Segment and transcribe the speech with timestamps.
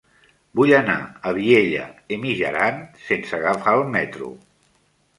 [0.59, 4.37] Vull anar a Vielha e Mijaran sense agafar el metro.